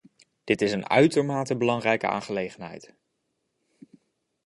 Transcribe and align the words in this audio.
Dit 0.43 0.61
is 0.61 0.71
een 0.71 0.89
uitermate 0.89 1.55
belangrijke 1.55 2.07
aangelegenheid. 2.07 2.93